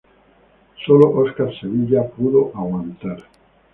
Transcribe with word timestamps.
Solo 0.83 1.11
Óscar 1.11 1.53
Sevilla 1.59 2.03
pudo 2.03 2.51
aguantar. 2.55 3.21